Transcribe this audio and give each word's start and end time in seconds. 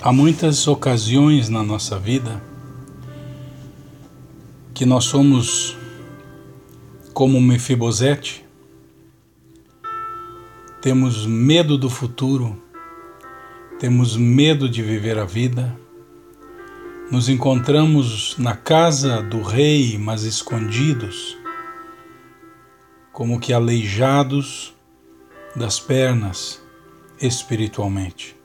Há 0.00 0.12
muitas 0.12 0.68
ocasiões 0.68 1.48
na 1.48 1.60
nossa 1.60 1.98
vida 1.98 2.40
que 4.72 4.86
nós 4.86 5.06
somos 5.06 5.76
como 7.12 7.40
Mefibosete, 7.40 8.44
temos 10.80 11.26
medo 11.26 11.76
do 11.76 11.90
futuro, 11.90 12.62
temos 13.80 14.16
medo 14.16 14.68
de 14.68 14.84
viver 14.84 15.18
a 15.18 15.24
vida, 15.24 15.76
nos 17.10 17.28
encontramos 17.28 18.38
na 18.38 18.54
casa 18.54 19.20
do 19.20 19.42
rei, 19.42 19.98
mas 19.98 20.22
escondidos, 20.22 21.36
como 23.12 23.40
que 23.40 23.52
aleijados 23.52 24.72
das 25.56 25.80
pernas 25.80 26.62
espiritualmente. 27.20 28.37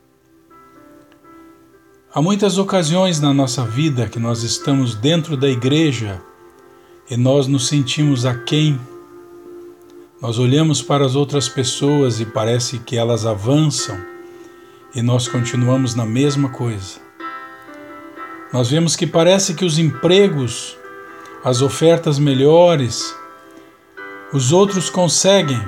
Há 2.15 2.21
muitas 2.21 2.59
ocasiões 2.59 3.19
na 3.19 3.33
nossa 3.33 3.65
vida 3.65 4.07
que 4.07 4.19
nós 4.19 4.43
estamos 4.43 4.93
dentro 4.93 5.35
da 5.35 5.49
igreja 5.49 6.21
e 7.09 7.17
nós 7.17 7.47
nos 7.47 7.67
sentimos 7.67 8.23
aquém. 8.23 8.79
Nós 10.21 10.37
olhamos 10.37 10.79
para 10.79 11.03
as 11.03 11.15
outras 11.15 11.49
pessoas 11.49 12.19
e 12.19 12.25
parece 12.25 12.77
que 12.77 12.95
elas 12.95 13.25
avançam 13.25 13.99
e 14.93 15.01
nós 15.01 15.27
continuamos 15.27 15.95
na 15.95 16.05
mesma 16.05 16.49
coisa. 16.49 16.99
Nós 18.53 18.69
vemos 18.69 18.95
que 18.95 19.07
parece 19.07 19.55
que 19.55 19.65
os 19.65 19.79
empregos, 19.79 20.77
as 21.43 21.63
ofertas 21.63 22.19
melhores, 22.19 23.11
os 24.31 24.51
outros 24.51 24.87
conseguem 24.87 25.59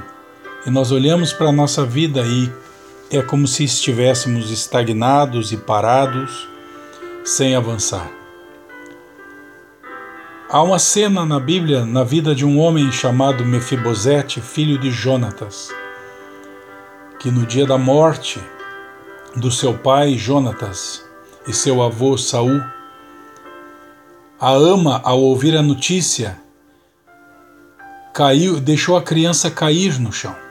e 0.63 0.69
nós 0.69 0.91
olhamos 0.91 1.33
para 1.33 1.49
a 1.49 1.51
nossa 1.51 1.83
vida 1.83 2.21
e 2.21 2.51
é 3.11 3.21
como 3.21 3.47
se 3.47 3.63
estivéssemos 3.63 4.49
estagnados 4.49 5.51
e 5.51 5.57
parados, 5.57 6.47
sem 7.23 7.55
avançar. 7.55 8.09
Há 10.49 10.61
uma 10.61 10.79
cena 10.79 11.25
na 11.25 11.39
Bíblia 11.39 11.85
na 11.85 12.03
vida 12.03 12.33
de 12.33 12.45
um 12.45 12.59
homem 12.59 12.91
chamado 12.91 13.45
Mefibosete, 13.45 14.41
filho 14.41 14.77
de 14.77 14.91
Jonatas, 14.91 15.69
que 17.19 17.29
no 17.29 17.45
dia 17.45 17.65
da 17.65 17.77
morte 17.77 18.39
do 19.35 19.51
seu 19.51 19.73
pai 19.73 20.15
Jonatas 20.17 21.03
e 21.47 21.53
seu 21.53 21.81
avô 21.81 22.17
Saul, 22.17 22.61
a 24.39 24.51
ama, 24.51 25.01
ao 25.03 25.19
ouvir 25.19 25.55
a 25.55 25.61
notícia, 25.61 26.39
caiu, 28.13 28.59
deixou 28.59 28.97
a 28.97 29.01
criança 29.01 29.49
cair 29.49 29.99
no 29.99 30.11
chão. 30.11 30.44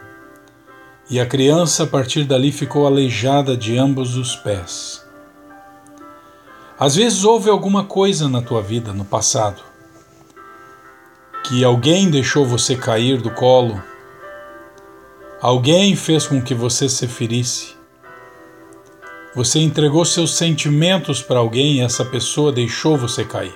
E 1.11 1.21
a 1.21 1.27
criança 1.27 1.85
a 1.85 1.87
partir 1.87 2.25
dali 2.25 2.51
ficou 2.51 2.87
aleijada 2.87 3.57
de 3.57 3.77
ambos 3.77 4.17
os 4.17 4.35
pés. 4.37 5.05
Às 6.79 6.97
vezes 6.97 7.25
houve 7.25 7.51
alguma 7.51 7.85
coisa 7.85 8.29
na 8.29 8.43
tua 8.43 8.63
vida 8.63 8.93
no 8.93 9.05
passado 9.05 9.75
que 11.45 11.63
alguém 11.63 12.11
deixou 12.11 12.47
você 12.47 12.75
cair 12.75 13.21
do 13.21 13.31
colo, 13.31 13.81
alguém 15.43 15.95
fez 15.95 16.27
com 16.27 16.41
que 16.41 16.55
você 16.55 16.89
se 16.89 17.07
ferisse. 17.07 17.75
Você 19.35 19.59
entregou 19.59 20.05
seus 20.07 20.35
sentimentos 20.35 21.21
para 21.21 21.39
alguém 21.39 21.77
e 21.77 21.81
essa 21.83 22.05
pessoa 22.05 22.51
deixou 22.51 22.97
você 22.97 23.25
cair. 23.25 23.55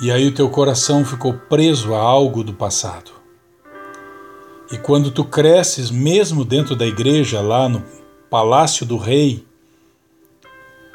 E 0.00 0.10
aí 0.10 0.26
o 0.26 0.34
teu 0.34 0.48
coração 0.48 1.04
ficou 1.04 1.34
preso 1.34 1.94
a 1.94 1.98
algo 1.98 2.42
do 2.42 2.54
passado. 2.54 3.10
E 4.72 4.78
quando 4.78 5.10
tu 5.10 5.24
cresces, 5.24 5.90
mesmo 5.90 6.44
dentro 6.44 6.74
da 6.74 6.86
igreja, 6.86 7.40
lá 7.40 7.68
no 7.68 7.84
palácio 8.30 8.86
do 8.86 8.96
rei, 8.96 9.44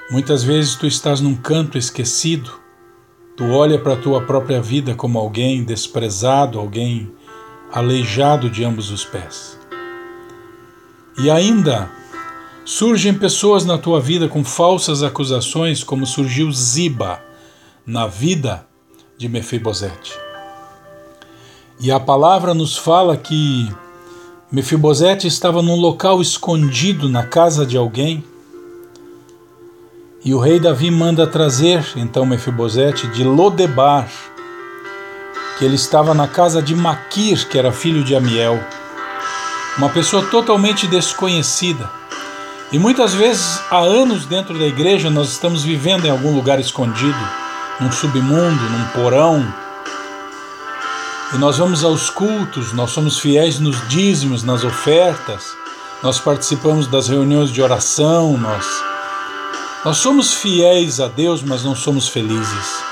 muitas 0.10 0.44
vezes 0.44 0.76
tu 0.76 0.88
estás 0.88 1.22
num 1.22 1.36
canto 1.36 1.78
esquecido, 1.78 2.52
tu 3.38 3.46
olha 3.52 3.80
para 3.80 3.94
a 3.94 3.98
tua 3.98 4.22
própria 4.22 4.62
vida 4.62 4.96
como 4.96 5.20
alguém 5.20 5.64
desprezado, 5.64 6.60
alguém 6.60 7.12
aleijado 7.72 8.50
de 8.50 8.64
ambos 8.64 8.92
os 8.92 9.06
pés. 9.06 9.58
E 11.18 11.30
ainda 11.30 11.92
surgem 12.66 13.14
pessoas 13.14 13.66
na 13.66 13.78
tua 13.78 14.00
vida 14.02 14.28
com 14.28 14.44
falsas 14.44 15.04
acusações, 15.04 15.84
como 15.84 16.06
surgiu 16.06 16.52
Ziba 16.52 17.22
na 17.86 18.08
vida 18.08 18.68
de 19.18 19.30
Mefibosete. 19.30 20.29
E 21.82 21.94
a 21.94 22.00
palavra 22.00 22.54
nos 22.54 22.78
fala 22.78 23.16
que 23.16 23.72
Mefibosete 24.52 25.28
estava 25.28 25.62
num 25.62 25.80
local 25.80 26.22
escondido 26.22 27.08
na 27.08 27.24
casa 27.24 27.66
de 27.66 27.78
alguém. 27.78 28.22
E 30.26 30.34
o 30.34 30.40
rei 30.40 30.60
Davi 30.60 30.92
manda 30.92 31.26
trazer 31.26 31.86
então 31.96 32.26
Mefibosete 32.26 33.08
de 33.08 33.24
Lodebar, 33.24 34.10
que 35.58 35.64
ele 35.64 35.76
estava 35.76 36.14
na 36.14 36.28
casa 36.28 36.62
de 36.62 36.76
Maquir, 36.76 37.48
que 37.48 37.58
era 37.58 37.72
filho 37.72 38.04
de 38.04 38.14
Amiel, 38.14 38.60
uma 39.78 39.88
pessoa 39.88 40.26
totalmente 40.26 40.86
desconhecida. 40.86 41.90
E 42.74 42.78
muitas 42.78 43.14
vezes, 43.14 43.62
há 43.72 43.78
anos 43.78 44.26
dentro 44.26 44.60
da 44.60 44.66
igreja, 44.66 45.10
nós 45.10 45.30
estamos 45.30 45.64
vivendo 45.64 46.06
em 46.06 46.10
algum 46.10 46.36
lugar 46.36 46.60
escondido, 46.60 47.18
num 47.80 47.90
submundo, 47.90 48.64
num 48.70 48.86
porão, 48.94 49.69
e 51.32 51.38
nós 51.38 51.58
vamos 51.58 51.84
aos 51.84 52.10
cultos, 52.10 52.74
nós 52.74 52.90
somos 52.90 53.20
fiéis 53.20 53.60
nos 53.60 53.88
dízimos, 53.88 54.44
nas 54.44 54.64
ofertas, 54.64 55.56
nós 56.02 56.20
participamos 56.20 56.88
das 56.88 57.08
reuniões 57.08 57.52
de 57.52 57.62
oração, 57.62 58.36
nós, 58.36 58.66
nós 59.86 59.98
somos 59.98 60.34
fiéis 60.34 61.00
a 61.00 61.08
Deus, 61.08 61.44
mas 61.44 61.64
não 61.64 61.76
somos 61.76 62.08
felizes, 62.08 62.84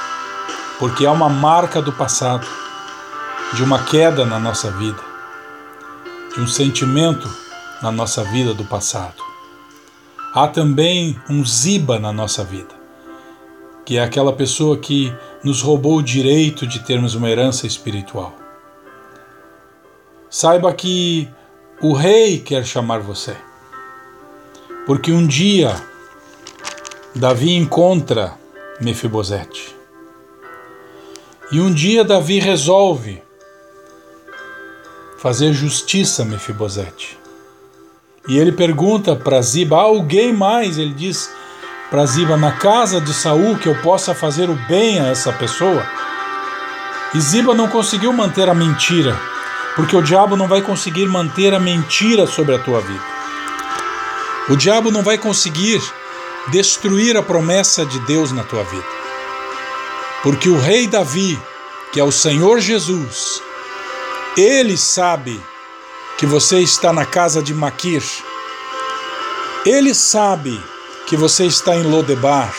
porque 0.77 1.05
há 1.05 1.11
uma 1.11 1.29
marca 1.29 1.81
do 1.81 1.91
passado, 1.91 2.45
de 3.53 3.63
uma 3.63 3.83
queda 3.83 4.23
na 4.23 4.39
nossa 4.39 4.69
vida, 4.69 5.01
de 6.35 6.41
um 6.41 6.47
sentimento 6.47 7.27
na 7.81 7.91
nossa 7.91 8.23
vida 8.23 8.53
do 8.53 8.65
passado. 8.65 9.23
Há 10.33 10.47
também 10.47 11.19
um 11.27 11.43
ziba 11.43 11.97
na 11.97 12.13
nossa 12.13 12.43
vida 12.43 12.77
que 13.87 13.95
é 13.95 14.03
aquela 14.03 14.33
pessoa 14.33 14.77
que 14.77 15.15
nos 15.43 15.61
roubou 15.61 15.97
o 15.97 16.03
direito 16.03 16.65
de 16.65 16.79
termos 16.79 17.15
uma 17.15 17.29
herança 17.29 17.67
espiritual. 17.67 18.33
Saiba 20.29 20.73
que 20.73 21.29
o 21.81 21.93
rei 21.93 22.39
quer 22.39 22.65
chamar 22.65 22.99
você, 22.99 23.35
porque 24.85 25.11
um 25.11 25.25
dia 25.25 25.75
Davi 27.15 27.55
encontra 27.55 28.37
Mefibosete. 28.81 29.75
E 31.51 31.59
um 31.61 31.73
dia 31.73 32.03
Davi 32.03 32.39
resolve 32.39 33.23
fazer 35.17 35.53
justiça 35.53 36.23
a 36.23 36.25
Mefibosete. 36.25 37.17
E 38.27 38.37
ele 38.37 38.51
pergunta 38.51 39.15
para 39.15 39.41
Ziba, 39.41 39.77
alguém 39.77 40.33
mais? 40.33 40.77
Ele 40.77 40.93
diz, 40.93 41.31
para 41.89 42.05
Ziba 42.05 42.35
na 42.35 42.51
casa 42.51 42.99
de 42.99 43.13
Saul 43.13 43.57
que 43.57 43.67
eu 43.67 43.75
possa 43.81 44.13
fazer 44.13 44.49
o 44.49 44.55
bem 44.67 44.99
a 44.99 45.07
essa 45.07 45.31
pessoa? 45.31 45.85
E 47.13 47.19
Ziba 47.19 47.53
não 47.53 47.69
conseguiu 47.69 48.11
manter 48.11 48.49
a 48.49 48.53
mentira, 48.53 49.17
porque 49.75 49.95
o 49.95 50.01
diabo 50.01 50.35
não 50.35 50.47
vai 50.47 50.61
conseguir 50.61 51.05
manter 51.07 51.53
a 51.53 51.59
mentira 51.59 52.27
sobre 52.27 52.55
a 52.55 52.59
tua 52.59 52.81
vida. 52.81 53.03
O 54.49 54.55
diabo 54.55 54.91
não 54.91 55.03
vai 55.03 55.17
conseguir 55.17 55.81
destruir 56.49 57.15
a 57.17 57.23
promessa 57.23 57.85
de 57.85 57.99
Deus 58.01 58.31
na 58.31 58.43
tua 58.43 58.63
vida. 58.63 58.85
Porque 60.23 60.49
o 60.49 60.59
rei 60.59 60.87
Davi, 60.87 61.39
que 61.91 61.99
é 61.99 62.03
o 62.03 62.11
Senhor 62.11 62.59
Jesus, 62.59 63.41
ele 64.35 64.77
sabe 64.77 65.41
que 66.17 66.25
você 66.25 66.59
está 66.59 66.91
na 66.91 67.05
casa 67.05 67.41
de 67.41 67.53
Maquir. 67.53 68.03
Ele 69.65 69.93
sabe 69.93 70.61
que 71.07 71.15
você 71.15 71.45
está 71.45 71.73
em 71.73 71.83
Lodebar. 71.83 72.53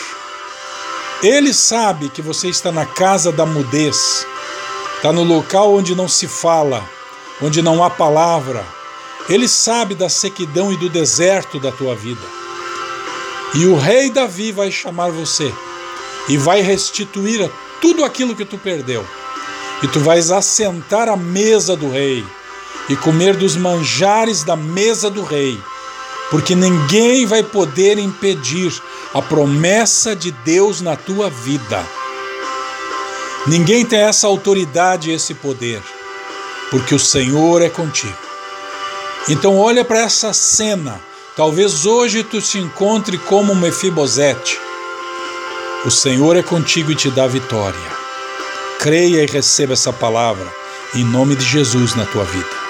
Ele 1.21 1.53
sabe 1.53 2.09
que 2.09 2.19
você 2.19 2.49
está 2.49 2.71
na 2.71 2.83
casa 2.83 3.31
da 3.31 3.45
mudez, 3.45 4.25
está 4.95 5.13
no 5.13 5.23
local 5.23 5.75
onde 5.75 5.93
não 5.93 6.07
se 6.07 6.27
fala, 6.27 6.83
onde 7.39 7.61
não 7.61 7.83
há 7.83 7.91
palavra. 7.91 8.65
Ele 9.29 9.47
sabe 9.47 9.93
da 9.93 10.09
sequidão 10.09 10.73
e 10.73 10.77
do 10.77 10.89
deserto 10.89 11.59
da 11.59 11.71
tua 11.71 11.95
vida. 11.95 12.25
E 13.53 13.67
o 13.67 13.77
rei 13.77 14.09
Davi 14.09 14.51
vai 14.51 14.71
chamar 14.71 15.11
você 15.11 15.53
e 16.27 16.35
vai 16.35 16.61
restituir 16.61 17.51
tudo 17.79 18.03
aquilo 18.03 18.35
que 18.35 18.45
tu 18.45 18.57
perdeu. 18.57 19.05
E 19.83 19.87
tu 19.87 19.99
vais 19.99 20.31
assentar 20.31 21.07
à 21.07 21.15
mesa 21.15 21.75
do 21.75 21.91
rei 21.91 22.25
e 22.89 22.95
comer 22.95 23.35
dos 23.35 23.55
manjares 23.55 24.43
da 24.43 24.55
mesa 24.55 25.07
do 25.07 25.23
rei 25.23 25.61
porque 26.29 26.55
ninguém 26.55 27.25
vai 27.25 27.43
poder 27.43 27.97
impedir 27.97 28.71
a 29.13 29.21
promessa 29.21 30.15
de 30.15 30.31
Deus 30.31 30.81
na 30.81 30.95
tua 30.95 31.29
vida. 31.29 31.85
Ninguém 33.47 33.85
tem 33.85 33.99
essa 33.99 34.27
autoridade 34.27 35.09
e 35.09 35.13
esse 35.13 35.33
poder, 35.33 35.81
porque 36.69 36.93
o 36.93 36.99
Senhor 36.99 37.61
é 37.61 37.69
contigo. 37.69 38.17
Então 39.27 39.57
olha 39.57 39.83
para 39.83 39.99
essa 39.99 40.33
cena, 40.33 41.01
Talvez 41.39 41.85
hoje 41.85 42.21
tu 42.21 42.41
se 42.41 42.57
encontre 42.57 43.17
como 43.17 43.55
Mefibosete. 43.55 44.59
O 45.85 45.89
Senhor 45.89 46.35
é 46.35 46.43
contigo 46.43 46.91
e 46.91 46.95
te 46.95 47.09
dá 47.09 47.27
vitória. 47.27 47.79
Creia 48.77 49.23
e 49.23 49.25
receba 49.25 49.71
essa 49.71 49.93
palavra 49.93 50.45
em 50.93 51.05
nome 51.05 51.37
de 51.37 51.45
Jesus 51.45 51.95
na 51.95 52.03
tua 52.05 52.25
vida. 52.25 52.68